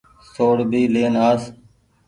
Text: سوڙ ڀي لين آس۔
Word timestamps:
سوڙ 0.33 0.55
ڀي 0.71 0.81
لين 0.93 1.13
آس۔ 1.29 1.41